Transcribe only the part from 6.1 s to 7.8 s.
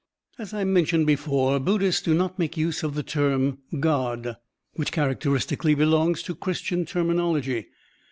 to Christian terminology.